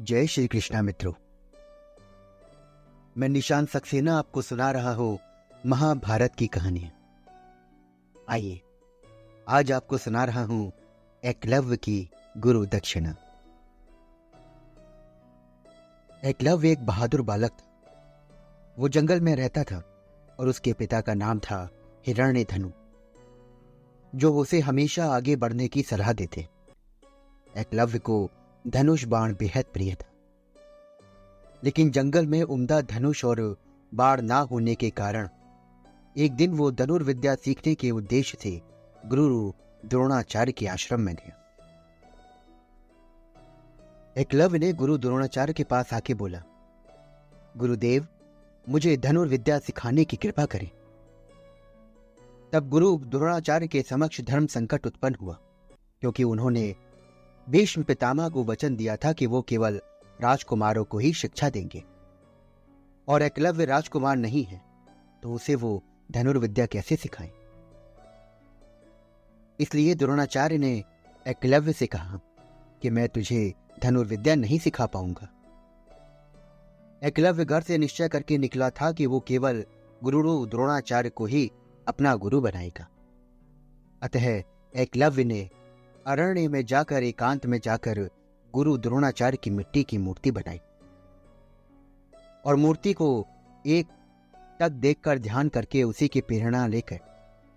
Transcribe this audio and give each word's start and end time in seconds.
जय 0.00 0.26
श्री 0.26 0.46
कृष्णा 0.46 0.82
मित्रों। 0.82 1.12
मैं 3.16 3.28
निशान 3.28 3.66
सक्सेना 3.66 4.18
आपको 4.18 4.42
सुना 4.42 4.70
रहा 4.70 4.92
हूँ 4.94 5.18
महाभारत 5.66 6.34
की 6.34 6.46
कहानी। 6.46 6.90
आइए, 8.28 8.60
आज 9.48 9.72
आपको 9.72 9.98
सुना 9.98 10.24
रहा 10.24 10.44
हूँ 10.44 10.72
एकलव्य 11.24 11.76
की 11.76 12.10
गुरु 12.38 12.66
दक्षिणा। 12.66 13.14
एकलव्य 16.24 16.72
एक 16.72 16.86
बहादुर 16.86 17.22
बालक 17.22 17.50
था 17.50 18.74
वो 18.78 18.88
जंगल 18.88 19.20
में 19.20 19.34
रहता 19.36 19.64
था 19.64 19.82
और 20.40 20.48
उसके 20.48 20.72
पिता 20.72 21.00
का 21.00 21.14
नाम 21.14 21.38
था 21.38 21.68
हिरण्य 22.06 22.44
धनु 22.44 22.70
जो 24.14 24.34
उसे 24.34 24.60
हमेशा 24.60 25.06
आगे 25.06 25.36
बढ़ने 25.36 25.68
की 25.68 25.82
सलाह 25.82 26.12
देते। 26.12 26.48
एकलव्य 27.58 27.98
को 27.98 28.30
धनुष 28.66 29.04
बाण 29.04 29.34
बेहद 29.34 29.64
प्रिय 29.72 29.94
था। 29.94 30.10
लेकिन 31.64 31.90
जंगल 31.90 32.26
में 32.26 32.42
उम्दा 32.42 32.80
धनुष 32.80 33.24
और 33.24 33.58
बाण 33.94 34.22
ना 34.22 34.38
होने 34.38 34.74
के 34.74 34.90
कारण 34.90 35.28
एक 36.16 36.32
दिन 36.32 36.52
वो 36.52 36.70
धनुर्विद्या 36.70 37.34
सीखने 37.34 37.74
के 37.74 37.90
उद्देश्य 37.90 38.38
से 38.40 38.60
गुरु 39.06 39.52
द्रोणाचार्य 39.84 40.52
के 40.52 40.66
आश्रम 40.66 41.00
में 41.00 41.14
गया। 41.14 41.40
एकलव्य 44.18 44.58
ने 44.58 44.72
गुरु 44.72 44.98
द्रोणाचार्य 44.98 45.52
के 45.52 45.64
पास 45.64 45.94
आके 45.94 46.14
बोला, 46.14 46.42
गुरुदेव, 47.56 48.06
मुझे 48.68 48.96
धनुर्विद्या 48.96 49.58
सिखाने 49.58 50.04
की 50.04 50.16
कृपा 50.16 50.44
करें। 50.44 50.70
तब 52.52 52.68
गुरु 52.68 52.96
द्रोणाचार्य 52.96 53.66
के 53.66 53.82
समक्ष 53.82 54.20
धर्म 54.20 54.46
संकट 54.46 54.86
उत्पन्न 54.86 55.14
हुआ, 55.14 55.34
क्योंकि 56.00 56.24
उन्होंने 56.24 56.76
भीष्म 57.50 57.82
पितामह 57.82 58.28
को 58.28 58.44
वचन 58.44 58.76
दिया 58.76 58.96
था 58.96 59.12
कि 59.12 59.26
वो 59.26 59.42
केवल 59.42 59.80
राजकुमारों 60.20 60.84
को 60.84 60.98
ही 60.98 61.12
शिक्षा 61.12 61.48
देंगे। 61.50 61.82
और 63.08 63.22
एकलव्य 63.22 63.64
राजकुमार 63.64 64.16
नहीं 64.16 64.44
है 64.44 64.60
तो 65.22 65.32
उसे 65.32 65.54
वो 65.54 65.82
धनुर्विद्या 66.10 66.66
कैसे 66.66 66.96
सिखाएँ? 66.96 67.30
इसलिए 69.60 69.94
द्रोणाचार्य 69.94 70.58
ने 70.58 70.72
एकलव्य 71.26 71.72
से 71.72 71.86
कहा 71.86 72.20
कि 72.82 72.90
मैं 72.90 73.08
तुझे 73.08 73.52
धनुर्विद्या 73.82 74.34
नहीं 74.34 74.58
सिखा 74.58 74.86
पाऊँगा। 74.86 75.28
एकलव्य 77.02 77.44
घर 77.44 77.60
से 77.60 77.78
निश्चय 77.78 78.08
करके 78.08 78.38
निकला 78.38 78.70
था 78.70 78.92
कि 78.92 79.06
वो 79.06 79.20
केवल 79.20 79.64
गुरु 80.02 80.46
द्रोणाचार्य 80.46 81.10
को 81.10 81.26
ही 81.26 81.50
अपना 81.88 82.14
गुरु 82.14 82.40
बनाएगा। 82.40 82.86
अतः 84.02 84.42
एकलव्य 84.74 85.24
ने 85.24 85.48
अरण्य 86.06 86.48
में 86.48 86.64
जाकर, 86.64 87.02
एकांत 87.02 87.46
में 87.46 87.60
जाकर 87.60 88.08
गुरु 88.54 88.76
द्रोणाचार्य 88.78 89.36
की 89.36 89.50
मिट्टी 89.50 89.82
की 89.82 89.98
मूर्ति 89.98 90.30
बनाई। 90.30 90.60
और 92.44 92.56
मूर्ति 92.56 92.92
को 92.92 93.26
एक 93.66 93.86
तक 94.60 94.68
देखकर 94.68 95.18
ध्यान 95.18 95.48
करके 95.48 95.82
उसी 95.82 96.08
की 96.08 96.20
प्रेरणा 96.20 96.66
लेकर 96.66 96.98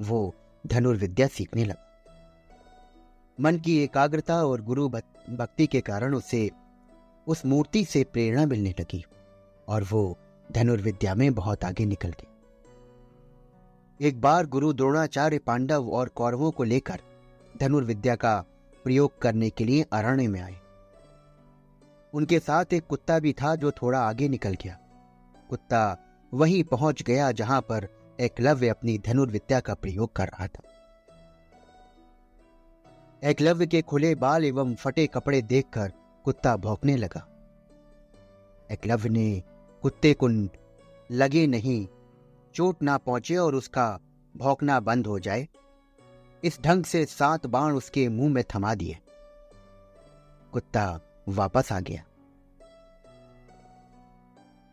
वो 0.02 0.36
धनुर्विद्या 0.68 1.28
सीखने 1.28 1.66
लगा। 1.66 1.84
मन 3.42 3.58
की 3.58 3.84
एकाग्रता 3.84 4.46
और 4.46 4.62
गुरु 4.62 4.90
भक्ति 4.90 5.68
के 5.68 5.82
कारण 5.82 6.16
उसे 6.16 6.52
उस 7.28 7.46
मूर्ति 7.46 7.86
से 7.86 8.04
प्रेरणा 8.04 8.46
मिलने 8.46 8.74
लगी 8.80 9.06
और 9.68 9.84
वो 9.84 10.18
धनुर्विद्या 10.52 11.16
में 11.16 11.34
बहुत 11.34 11.64
आगे 11.64 11.86
निकल 11.86 12.10
गई। 12.10 12.28
एक 14.08 14.22
बार 14.22 14.46
गुरु 14.46 14.74
द्रोणाचार्य 14.74 15.38
पांडव 15.38 15.90
और 15.90 16.10
कौरवों 16.10 16.52
को 16.52 16.64
लेकर 16.64 17.00
धनुर्विद्या 17.60 18.16
का 18.16 18.40
प्रयोग 18.86 19.22
करने 19.22 19.50
के 19.50 19.66
लिए 19.66 19.86
अरण्य 19.94 20.28
में 20.28 20.42
आए। 20.42 20.56
उनके 22.14 22.40
साथ 22.40 22.74
एक 22.74 22.88
कुत्ता 22.88 23.20
भी 23.20 23.34
था 23.34 23.56
जो 23.56 23.72
थोड़ा 23.72 24.00
आगे 24.00 24.28
निकल 24.30 24.54
गया। 24.54 24.78
कुत्ता 25.50 25.98
वहीं 26.34 26.64
पहुँच 26.64 27.02
गया 27.02 27.32
जहाँ 27.32 27.62
पर 27.62 27.88
एकलव्य 28.20 28.70
अपनी 28.70 28.98
धनुर्विद्या 28.98 29.60
का 29.60 29.74
प्रयोग 29.74 30.16
कर 30.16 30.28
रहा 30.28 30.48
था। 30.48 30.64
एकलव्य 33.24 33.68
के 33.68 33.82
खुले 33.82 34.14
बाल 34.16 34.46
एवं 34.46 34.76
फटे 34.76 35.08
कपड़े 35.08 35.42
देखकर 35.42 35.92
कुत्ता 36.26 36.56
भौंकने 36.58 36.96
लगा। 36.98 37.28
एकलव्य 38.72 39.10
ने 39.10 39.44
कुत्ते 39.84 40.14
को 40.14 40.28
लगे 41.10 41.46
नहीं, 41.48 41.88
चोट 42.56 42.82
ना 42.84 42.98
पहुँचे 42.98 43.36
और 43.36 43.56
उसका 43.56 44.00
भौंकना 44.36 44.80
बंद 44.80 45.08
हो 45.08 45.20
जाए। 45.20 45.48
इस 46.44 46.62
ढंग 46.62 46.84
से 46.84 47.06
सात 47.06 47.46
बाण 47.46 47.74
उसके 47.74 48.10
मुँह 48.10 48.34
में 48.34 48.44
थमा 48.56 48.76
दिए। 48.76 48.98
कुत्ता 50.52 51.00
वापस 51.30 51.72
आ 51.72 51.80
गया। 51.80 52.04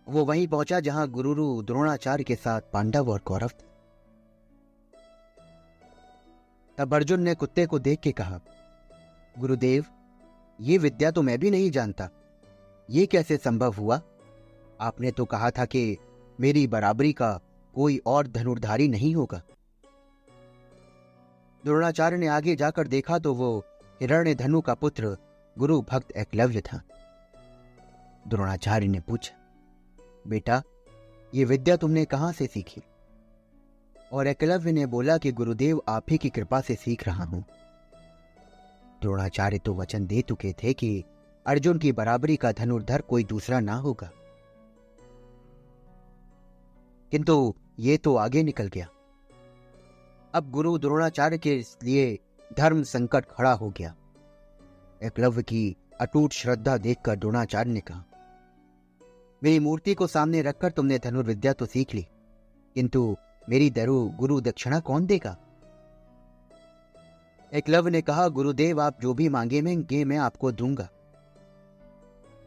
वो 0.08 0.24
वहीं 0.24 0.48
पहुँचा 0.48 0.80
जहाँ 0.80 1.08
गुरुरु 1.08 1.62
द्रोणाचार्य 1.62 2.24
के 2.24 2.36
साथ 2.36 2.60
पांडव 2.72 3.10
और 3.10 3.18
कौरव 3.18 3.48
थे। 3.48 3.66
तब 6.78 6.94
अर्जुन 6.94 7.20
ने 7.20 7.34
कुत्ते 7.34 7.66
को 7.66 7.78
देख 7.78 8.00
के 8.00 8.12
कहा, 8.12 8.40
गुरुदेव, 9.38 9.84
ये 10.60 10.78
विद्या 10.78 11.10
तो 11.10 11.22
मैं 11.22 11.38
भी 11.38 11.50
नहीं 11.50 11.70
जानता। 11.70 12.08
ये 12.90 13.06
कैसे 13.06 13.36
संभव 13.36 13.72
हुआ? 13.72 14.00
आपने 14.80 15.10
तो 15.10 15.24
कहा 15.24 15.50
था 15.50 15.64
कि 15.64 15.96
मेरी 16.40 16.66
बराबरी 16.66 17.12
का 17.12 17.40
कोई 17.74 18.00
और 18.06 18.26
धनुर्धारी 18.26 18.88
नहीं 18.88 19.14
होगा। 19.14 19.42
द्रोणाचार्य 21.64 22.16
ने 22.16 22.26
आगे 22.26 22.56
जाकर 22.56 22.86
देखा 22.86 23.18
तो 23.18 23.34
वो 23.34 23.64
हिरण्य 24.00 24.34
धनु 24.34 24.60
का 24.60 24.74
पुत्र 24.74 25.16
गुरु 25.58 25.82
भक्त 25.82 26.10
एकलव्य 26.10 26.60
था। 26.60 26.80
द्रोणाचार्य 28.28 28.86
ने 28.86 29.00
पूछा, 29.00 29.36
बेटा, 30.26 30.62
ये 31.34 31.44
विद्या 31.44 31.76
तुमने 31.76 32.04
कहाँ 32.04 32.32
से 32.32 32.46
सीखी? 32.46 32.82
और 34.12 34.26
एकलव्य 34.26 34.72
ने 34.72 34.86
बोला 34.86 35.18
कि 35.18 35.32
गुरुदेव 35.32 35.82
आप 35.88 36.04
ही 36.10 36.18
की 36.18 36.28
कृपा 36.28 36.60
से 36.60 36.74
सीख 36.74 37.06
रहा 37.06 37.24
हूँ। 37.24 37.44
द्रोणाचार्य 39.00 39.58
तो 39.58 39.74
वचन 39.74 40.06
दे 40.06 40.22
चुके 40.22 40.52
थे 40.52 40.72
कि 40.72 41.04
अर्जुन 41.46 41.78
की 41.78 41.92
बराबरी 41.92 42.36
का 42.36 42.52
धनुर्धर 42.52 43.00
कोई 43.00 43.24
दूसरा 43.24 43.60
ना 43.60 43.74
होगा। 43.74 44.10
किंतु 47.10 47.54
ये 47.78 47.96
तो 47.96 48.16
आगे 48.16 48.42
निकल 48.42 48.66
गया। 48.66 48.88
अब 50.34 50.50
गुरु 50.50 50.78
द्रोणाचार्य 50.78 51.38
के 51.38 51.64
लिए 51.82 52.18
धर्म 52.58 52.82
संकट 52.82 53.24
खड़ा 53.24 53.52
हो 53.52 53.70
गया। 53.70 53.94
एकलव्य 55.02 55.42
की 55.42 55.76
अटूट 56.00 56.32
श्रद्धा 56.32 56.76
देखकर 56.76 57.16
द्रोणाचार्य 57.16 57.70
ने 57.70 57.80
कहा, 57.80 58.04
मेरी 59.42 59.58
मूर्ति 59.58 59.94
को 59.94 60.06
सामने 60.06 60.42
रखकर 60.42 60.70
तुमने 60.70 60.98
धनुर्विद्या 60.98 61.52
तो 61.52 61.66
सीख 61.66 61.94
ली, 61.94 62.06
किंतु 62.74 63.16
मेरी 63.48 63.70
दरु 63.70 64.08
गुरु 64.08 64.40
दक्षिणा 64.40 64.80
कौन 64.80 65.06
देगा? 65.06 65.36
एकलव्य 67.52 67.90
ने 67.90 68.02
कहा, 68.02 68.28
गुरुदेव, 68.28 68.80
आप 68.80 69.00
जो 69.00 69.14
भी 69.14 69.28
मांगे 69.28 69.62
मैं 69.62 70.04
मैं 70.04 70.16
आपको 70.16 70.52
दूँगा। 70.52 70.88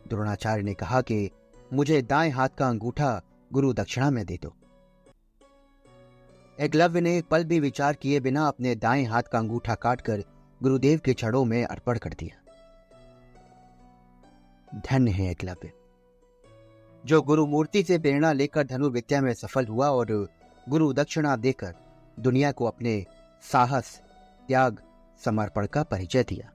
द्रोणाचार्य 0.08 0.64
ने 0.64 0.74
कहा 0.74 1.02
कि, 1.02 1.32
मुझे 1.74 2.02
दाएँ 2.02 2.32
हाथ 2.32 2.50
का 2.50 2.68
अंगूठा 2.68 3.22
गुरु 3.54 3.74
दक्षिणा 3.74 4.12
में 4.12 4.26
दे 4.26 4.40
दो। 4.44 4.56
एकलव्य 6.60 7.02
ने 7.02 7.18
एक 7.18 7.26
पल 7.28 7.44
भी 7.44 7.60
विचार 7.60 7.94
किए 7.94 8.20
बिना 8.20 8.48
अपने 8.48 8.76
दाएँ 8.76 9.06
हाथ 9.06 9.24
का 9.24 9.40
अंगूठा 9.40 9.76
काटकर 9.76 10.24
गुरुदेव 10.64 11.00
के 11.06 11.14
छड़ों 11.14 11.46
में 11.46 11.66
अर्पण 11.66 11.98
कर 11.98 12.10
दिया। 12.10 12.42
धन्य 14.92 15.12
है 15.12 15.32
एकलव्य 15.32 15.72
जो 17.06 17.22
गुरु 17.22 17.46
मूर्ति 17.46 17.84
से 17.84 18.00
प्रेरणा 18.00 18.32
लेकर 18.34 18.64
धनुर्विद्या 18.64 19.22
में 19.22 19.34
सफल 19.34 19.66
हुआ 19.66 19.90
और 19.90 20.28
गुरु 20.70 20.94
दक्षिणा 20.94 21.36
देकर 21.36 21.76
दुनिया 22.20 22.52
को 22.52 22.66
अपने 22.66 23.06
साहस, 23.52 24.02
त्याग, 24.48 24.82
समर्पण 25.26 25.66
का 25.66 25.84
परिचय 25.84 26.24
दिया। 26.24 26.52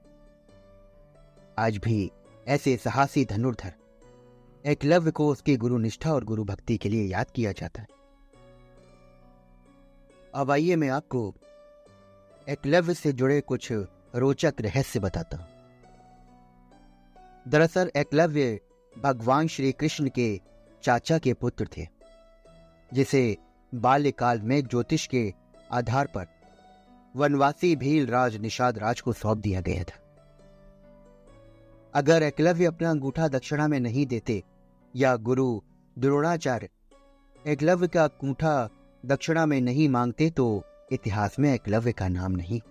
आज 1.57 1.77
भी 1.77 2.11
ऐसे 2.47 2.77
साहसी 2.77 3.25
धनुर्धर 3.25 3.73
एकलव्य 4.65 5.11
को 5.11 5.27
उसकी 5.27 5.57
गुरु 5.57 5.77
निष्ठा 5.77 6.13
और 6.13 6.23
गुरु 6.23 6.43
भक्ति 6.43 6.77
के 6.77 6.89
लिए 6.89 7.03
याद 7.03 7.31
किया 7.31 7.51
जाता 7.51 7.81
है। 7.81 8.02
अब 10.33 10.51
आइए 10.51 10.75
मैं 10.75 10.89
आपको 10.89 11.33
एकलव्य 12.47 12.93
से 12.93 13.11
जुड़े 13.13 13.39
कुछ 13.41 13.71
रोचक 14.15 14.53
रहस्य 14.61 14.99
बताता 14.99 15.37
हूँ। 15.37 15.45
दरअसल 17.45 17.91
एकलव्य 17.95 18.59
भगवान 18.95 19.47
श्री 19.47 19.71
कृष्ण 19.71 20.09
के 20.09 20.41
चाचा 20.83 21.17
के 21.17 21.33
पुत्र 21.33 21.67
थे, 21.77 21.87
जिसे 22.91 23.37
बाल्यकाल 23.73 24.41
में 24.41 24.61
ज्योतिष 24.61 25.07
के 25.07 25.33
आधार 25.71 26.07
पर 26.07 26.25
वनवासी 27.15 27.75
भील 27.75 28.07
राज 28.07 28.37
निषाद 28.37 28.77
राज 28.77 29.01
को 29.01 29.13
सौंप 29.13 29.37
दिया 29.37 29.61
गया 29.61 29.83
था। 29.83 29.99
अगर 31.93 32.23
एकलव्य 32.23 32.65
अपना 32.65 32.89
अंगूठा 32.89 33.27
दक्षिणा 33.27 33.67
में 33.67 33.79
नहीं 33.79 34.05
देते 34.05 34.43
या 34.95 35.15
गुरु 35.15 35.61
द्रोणाचार्य 35.97 36.69
एकलव्य 37.45 37.87
का 37.87 38.03
अंगूठा 38.03 38.69
दक्षिणा 39.05 39.45
में 39.45 39.61
नहीं 39.61 39.89
मांगते 39.89 40.29
तो 40.29 40.63
इतिहास 40.91 41.39
में 41.39 41.53
एकलव्य 41.53 41.91
का 41.91 42.07
नाम 42.07 42.31
नहीं। 42.31 42.61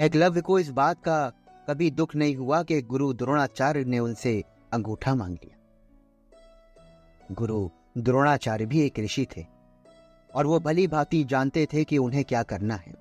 एकलव्य 0.00 0.40
को 0.40 0.58
इस 0.58 0.70
बात 0.70 1.02
का 1.04 1.32
कभी 1.68 1.90
दुख 1.90 2.14
नहीं 2.16 2.36
हुआ 2.36 2.62
कि 2.62 2.82
गुरु 2.82 3.12
द्रोणाचार्य 3.12 3.84
ने 3.84 3.98
उनसे 3.98 4.44
अंगूठा 4.72 5.14
मांग 5.14 5.34
लिया। 5.34 5.58
गुरु 7.32 7.68
द्रोणाचार्य 7.98 8.66
भी 8.66 8.80
एक 8.80 8.98
ऋषि 8.98 9.26
थे 9.36 9.46
और 10.34 10.46
वो 10.46 10.60
भली 10.60 10.86
भांति 10.86 11.24
जानते 11.24 11.66
थे 11.72 11.84
कि 11.84 11.98
उन्हें 11.98 12.24
क्या 12.24 12.42
करना 12.42 12.74
है। 12.74 12.94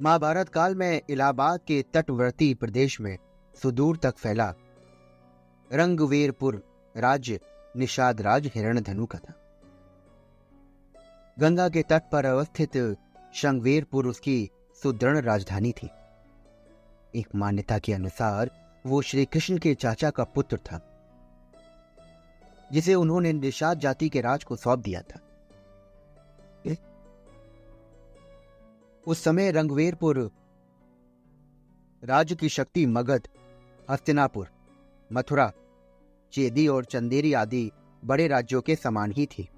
महाभारत 0.00 0.48
काल 0.48 0.74
में 0.74 1.00
इलाहाबाद 1.10 1.60
के 1.60 1.82
तटवर्ती 1.94 2.54
प्रदेश 2.54 3.00
में 3.00 3.18
सुदूर 3.62 3.96
तक 3.96 4.16
फैला 4.16 4.54
रंगवीरपुर 5.72 6.62
राज्य 6.98 7.40
निषाद 7.74 8.20
राज 8.20 8.50
हिरण 8.54 8.80
धनु 8.80 9.06
का 9.06 9.18
था। 9.18 9.34
गंगा 11.36 11.68
के 11.68 11.82
तट 11.82 12.10
पर 12.12 12.24
अवस्थित 12.24 12.76
शंगवीरपुर 13.34 14.06
उसकी 14.06 14.50
सुदृढ़ 14.82 15.18
राजधानी 15.18 15.72
थी। 15.72 15.88
एक 17.14 17.34
मान्यता 17.34 17.78
के 17.78 17.92
अनुसार 17.92 18.50
वो 18.84 19.00
श्री 19.02 19.24
कृष्ण 19.24 19.58
के 19.58 19.74
चाचा 19.74 20.10
का 20.10 20.24
पुत्र 20.24 20.56
था, 20.56 20.80
जिसे 22.70 22.94
उन्होंने 22.94 23.32
निषाद 23.32 23.78
जाति 23.78 24.08
के 24.08 24.20
राज 24.20 24.44
को 24.44 24.56
सौंप 24.56 24.80
दिया 24.80 25.02
था। 25.02 25.20
उस 29.06 29.22
समय 29.24 29.50
रंगवेरपुर 29.50 30.18
राज्य 32.02 32.34
की 32.34 32.48
शक्ति 32.48 32.84
मगध, 32.86 33.28
हस्तिनापुर, 33.88 34.48
मथुरा 35.10 35.52
चेदी 36.32 36.68
और 36.68 36.84
चंदेरी 36.84 37.32
आदि 37.32 37.70
बड़े 38.04 38.28
राज्यों 38.28 38.60
के 38.60 38.76
समान 38.76 39.12
ही 39.12 39.26
थी। 39.26 39.48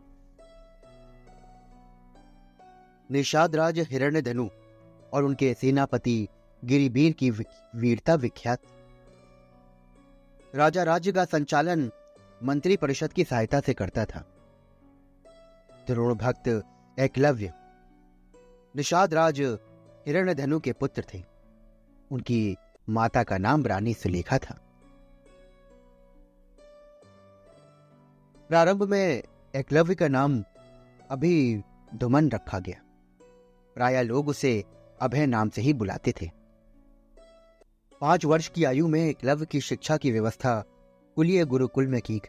निषाद 3.11 3.57
राज 3.57 3.79
हिरण्य 3.79 4.23
धनु 4.23 4.49
और 5.13 5.25
उनके 5.25 5.55
सेनापति 5.55 6.29
गिरिबीर 6.65 7.13
की 7.13 7.31
वीरता 7.31 8.15
विख्यात। 8.15 8.63
राजा 10.55 10.83
राज्य 10.83 11.13
का 11.13 11.25
संचालन 11.25 11.91
मंत्री 12.45 12.77
परिषद 12.77 13.13
की 13.13 13.25
सहायता 13.25 13.61
से 13.61 13.75
करता 13.75 14.05
था। 14.05 14.21
द्रोण 15.87 16.15
भक्त 16.15 16.49
एकलव्य 16.99 17.53
निषाद 18.75 19.15
राज 19.15 19.41
हिरण्य 20.07 20.35
धनु 20.35 20.61
के 20.61 20.73
पुत्र 20.73 21.05
थे। 21.15 21.23
उनकी 22.11 22.57
माता 22.89 23.23
का 23.23 23.39
नाम 23.39 23.67
रानी 23.67 23.95
सुलेखा 23.95 24.39
था। 24.39 24.59
प्रारंभ 28.51 28.83
में 28.83 29.23
एकलव्य 29.55 29.95
का 29.95 30.09
नाम 30.09 30.45
अभी 31.11 31.63
धुमन 31.95 32.31
रखा 32.31 32.59
गया। 32.59 32.81
प्राय 33.75 34.03
लोग 34.03 34.29
उसे 34.29 34.65
अभय 35.01 35.27
नाम 35.27 35.49
से 35.49 35.63
ही 35.63 35.73
बुलाते 35.73 36.13
थे। 36.23 36.31
पाँच 38.01 38.25
वर्ष 38.25 38.49
की 38.49 38.65
आयु 38.65 38.89
में 38.89 39.01
एकलव्य 39.01 39.47
की 39.47 39.61
शिक्षा 39.61 39.97
की 39.97 40.11
व्यवस्था 40.11 40.65
कुलीय 41.17 41.45
गुरुकुल 41.45 41.87
में 41.87 42.01
की 42.01 42.21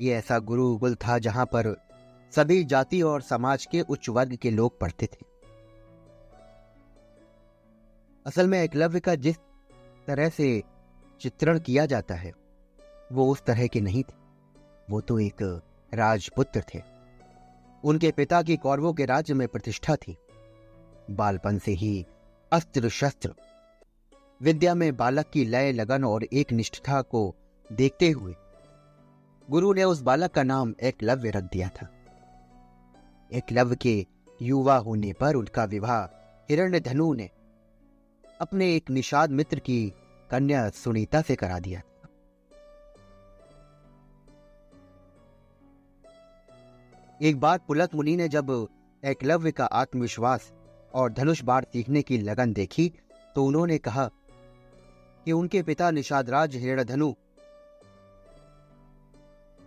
ये 0.00 0.14
ऐसा 0.14 0.38
गुरुकुल 0.38 0.94
था 0.94 1.18
जहाँ 1.18 1.46
पर 1.46 1.74
सभी 2.32 2.64
जाति 2.64 3.02
और 3.02 3.22
समाज 3.22 3.66
के 3.66 3.80
उच्च 3.80 4.08
वर्ग 4.08 4.36
के 4.36 4.50
लोग 4.50 4.78
पढ़ते 4.80 5.06
थे। 5.06 5.24
असल 8.26 8.46
में 8.46 8.62
एकलव्य 8.62 9.00
का 9.00 9.14
जिस 9.14 9.36
तरह 10.06 10.28
से 10.28 10.62
चित्रण 11.20 11.58
किया 11.58 11.86
जाता 11.86 12.14
है, 12.14 12.32
वो 13.12 13.32
उस 13.32 13.44
तरह 13.44 13.66
के 13.66 13.80
नहीं 13.80 14.02
थे। 14.02 14.18
वो 14.90 15.00
तो 15.00 15.18
एक 15.20 15.42
राजपुत्र 15.92 16.62
थे। 16.74 16.82
उनके 17.84 18.10
पिता 18.10 18.42
की 18.42 18.56
कौरवों 18.56 18.92
के 18.92 19.04
राज्य 19.04 19.34
में 19.34 19.46
प्रतिष्ठा 19.48 19.96
थी। 19.96 20.16
बालपन 21.10 21.58
से 21.58 21.72
ही 21.72 22.06
अस्त्र 22.52 22.88
शस्त्र 22.88 23.34
विद्या 24.42 24.74
में 24.74 24.96
बालक 24.96 25.30
की 25.30 25.44
लय, 25.44 25.72
लगन 25.72 26.04
और 26.04 26.24
एक 26.24 26.52
निष्ठा 26.52 27.02
को 27.02 27.34
देखते 27.72 28.10
हुए 28.10 28.34
गुरु 29.50 29.72
ने 29.72 29.84
उस 29.84 30.02
बालक 30.02 30.30
का 30.30 30.42
नाम 30.42 30.74
एकलव्य 30.82 31.30
रख 31.30 31.44
दिया 31.44 31.68
था। 31.68 31.88
एकलव्य 33.32 33.76
के 33.76 34.06
युवा 34.42 34.76
होने 34.76 35.12
पर 35.12 35.34
उनका 35.34 35.64
विवाह 35.64 36.04
हिरण्य 36.50 36.80
धनु 36.80 37.12
ने 37.14 37.30
अपने 38.40 38.74
एक 38.76 38.90
निषाद 38.90 39.30
मित्र 39.30 39.58
की 39.58 39.92
कन्या 40.30 40.68
सुनीता 40.70 41.20
से 41.22 41.36
करा 41.36 41.58
दिया 41.58 41.82
एक 47.20 47.38
बार 47.40 47.58
पुलक 47.58 47.94
मुनि 47.94 48.14
ने 48.16 48.28
जब 48.28 48.50
एकलव्य 49.02 49.50
का 49.50 49.64
आत्मविश्वास 49.64 50.52
और 50.94 51.12
धनुष 51.12 51.42
बाढ़ 51.44 51.64
सीखने 51.64 52.02
की 52.02 52.18
लगन 52.18 52.52
देखी 52.52 52.88
तो 53.36 53.44
उन्होंने 53.44 53.78
कहा 53.78 54.06
कि 55.26 55.32
उनके 55.32 55.62
पिता 55.62 55.90
निषादराज 55.90 56.54
हिरणधनु 56.56 57.12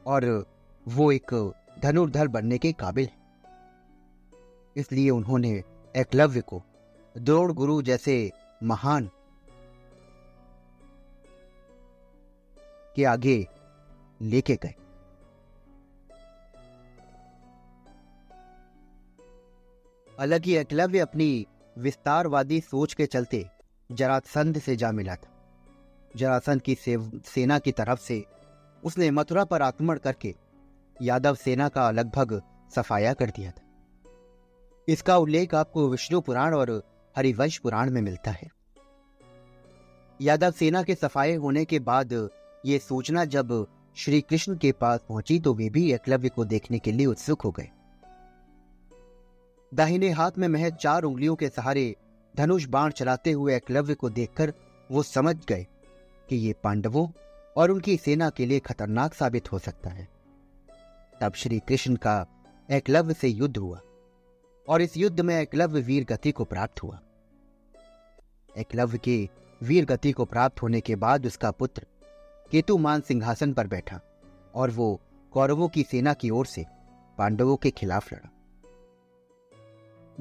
और 0.05 0.25
वो 0.85 1.11
एक 1.11 1.33
धनुर्धर 1.83 2.27
बनने 2.27 2.57
के 2.57 2.71
काबिल 2.71 3.05
है। 3.05 3.19
इसलिए 4.75 5.09
उन्होंने 5.09 5.51
एकलव्य 5.95 6.41
को 6.41 6.61
द्रोण 7.15 7.53
गुरु 7.53 7.81
जैसे 7.81 8.31
महान 8.63 9.09
के 12.95 13.03
आगे 13.05 13.47
लेके 14.21 14.55
गए। 14.55 14.75
हालाँकि 20.21 20.53
एकलव्य 20.55 20.99
अपनी 20.99 21.45
विस्तारवादी 21.75 22.59
सोच 22.61 22.93
के 22.93 23.05
चलते 23.05 23.45
जरासंध 23.89 24.59
से 24.59 24.75
जा 24.75 24.91
मिला 24.91 25.15
था। 25.15 25.31
जरासंध 26.15 26.61
की 26.61 26.75
सेना 26.75 27.57
की 27.59 27.71
तरफ़ 27.71 27.99
से 27.99 28.23
उसने 28.83 29.09
मथुरा 29.11 29.45
पर 29.45 29.61
आक्रमण 29.61 29.97
करके 29.97 30.33
यादव 31.01 31.35
सेना 31.35 31.69
का 31.69 31.89
लगभग 31.91 32.41
सफाया 32.75 33.13
कर 33.13 33.29
दिया 33.29 33.51
था। 33.51 33.65
इसका 34.87 35.17
उल्लेख 35.17 35.55
आपको 35.55 35.87
विष्णु 35.89 36.21
पुराण 36.21 36.53
और 36.53 36.71
हरिवंश 37.15 37.57
पुराण 37.57 37.91
में 37.91 38.01
मिलता 38.01 38.31
है। 38.31 38.49
यादव 40.19 40.51
सेना 40.51 40.83
के 40.83 40.95
सफाए 40.95 41.35
होने 41.35 41.65
के 41.65 41.79
बाद 41.81 42.29
ये 42.65 42.79
सूचना 42.79 43.25
जब 43.25 43.67
श्री 43.97 44.21
कृष्ण 44.21 44.57
के 44.57 44.71
पास 44.71 45.05
पहुँची 45.09 45.39
तो 45.39 45.53
वे 45.53 45.69
भी 45.69 45.91
एकलव्य 45.93 46.29
को 46.29 46.45
देखने 46.45 46.79
के 46.79 46.91
लिए 46.91 47.05
उत्सुक 47.05 47.41
हो 47.41 47.51
गए। 47.51 47.69
दाहिने 49.73 50.09
हाथ 50.09 50.31
में 50.37 50.47
महज 50.47 50.73
चार 50.73 51.03
उंगलियों 51.03 51.35
के 51.35 51.49
सहारे 51.49 51.95
धनुष 52.35 52.65
बाण 52.65 52.91
चलाते 52.91 53.31
हुए 53.31 53.55
एकलव्य 53.55 53.93
को 53.93 54.09
देखकर 54.09 54.53
वो 54.91 55.03
समझ 55.03 55.35
गए 55.45 55.65
कि 56.29 56.35
ये 56.35 56.53
पांडवों 56.63 57.07
और 57.57 57.71
उनकी 57.71 57.97
सेना 57.97 58.29
के 58.29 58.45
लिए 58.45 58.59
खतरनाक 58.59 59.13
साबित 59.13 59.51
हो 59.51 59.59
सकता 59.59 59.89
है। 59.89 60.07
तब 61.21 61.33
श्री 61.33 61.59
कृष्ण 61.59 61.95
का 61.95 62.25
एकलव्य 62.69 63.13
से 63.13 63.27
युद्ध 63.27 63.57
हुआ 63.57 63.79
और 64.67 64.81
इस 64.81 64.97
युद्ध 64.97 65.21
में 65.21 65.35
एकलव्य 65.41 65.81
वीर 65.81 66.03
गति 66.03 66.31
को 66.31 66.43
प्राप्त 66.43 66.83
हुआ। 66.83 66.99
एकलव्य 68.57 68.97
के 68.97 69.29
वीर 69.61 69.85
गति 69.85 70.11
को 70.11 70.25
प्राप्त 70.25 70.61
होने 70.61 70.81
के 70.81 70.95
बाद 70.95 71.25
उसका 71.25 71.51
पुत्र 71.51 71.85
केतुमान 72.51 73.01
सिंहासन 73.01 73.53
पर 73.53 73.67
बैठा 73.67 73.99
और 74.55 74.69
वो 74.69 75.01
कौरवों 75.33 75.67
की 75.69 75.83
सेना 75.83 76.13
की 76.13 76.29
ओर 76.29 76.45
से 76.45 76.65
पांडवों 77.17 77.55
के 77.55 77.71
खिलाफ 77.71 78.13
लड़ा। 78.13 78.29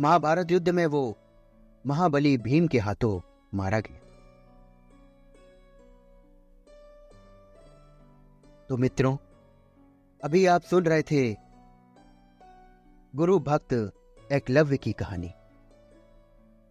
महाभारत 0.01 0.51
युद्ध 0.51 0.69
में 0.69 0.87
वो 0.87 1.19
महाबली 1.87 2.39
भीम 2.39 2.67
के 2.67 2.79
हाथों 2.79 3.21
मारा 3.55 3.81
गया। 3.81 3.99
तो 8.69 8.77
मित्रों, 8.77 9.17
अभी 10.25 10.47
आप 10.47 10.63
सुन 10.63 10.85
रहे 10.85 11.03
थे 11.03 11.37
गुरु 13.17 13.39
भक्त 13.39 13.73
एकलव्य 14.33 14.77
की 14.77 14.93
कहानी। 14.93 15.31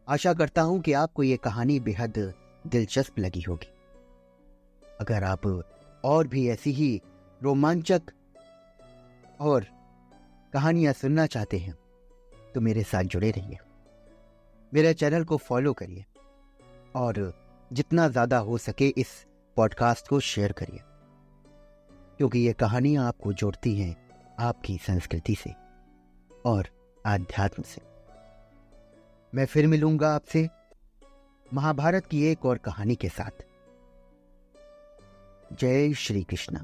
आशा 0.08 0.34
करता 0.34 0.62
हूँ 0.62 0.80
कि 0.82 0.94
आपको 0.94 1.24
यह 1.24 1.38
कहानी 1.38 1.80
बेहद 1.80 2.34
दिलचस्प 2.68 3.20
लगी 3.20 3.42
होगी। 3.42 3.74
अगर 5.00 5.24
आप 5.24 5.64
और 6.04 6.28
भी 6.28 6.50
ऐसी 6.50 6.72
ही 6.72 7.02
रोमांचक 7.44 8.02
और 9.40 9.66
कहानियाँ 10.54 10.94
सुनना 10.94 11.26
चाहते 11.26 11.58
हैं 11.58 11.78
तो 12.56 12.62
मेरे 12.62 12.84
साथ 12.84 13.04
जुड़े 13.06 13.32
रहिए। 13.32 13.58
मेरे 14.72 14.94
चैनल 14.94 15.24
को 15.24 15.38
फॉलो 15.40 15.74
करिए 15.74 16.06
और 16.96 17.34
जितना 17.72 18.08
ज़्यादा 18.08 18.38
हो 18.40 18.58
सके 18.58 18.88
इस 18.98 19.10
पॉडकास्ट 19.58 20.08
को 20.08 20.20
शेयर 20.22 20.52
करिए, 20.52 20.80
क्योंकि 22.18 22.40
ये 22.40 22.54
कहानियाँ 22.54 23.08
आपको 23.08 23.34
जोड़ती 23.34 23.76
हैं 23.80 23.96
आपकी 24.40 24.78
संस्कृति 24.78 25.36
से 25.36 25.54
और 26.46 26.68
आध्यात्म 27.06 27.64
से। 27.64 27.82
मैं 29.34 29.46
फिर 29.46 29.68
मिलूँगा 29.68 30.14
आपसे 30.16 30.48
महाभारत 31.46 32.06
की 32.06 32.24
एक 32.26 32.46
और 32.46 32.58
कहानी 32.60 32.96
के 32.96 33.10
साथ। 33.10 33.46
जय 35.54 35.94
श्री 35.96 36.24
कृष्णा। 36.24 36.60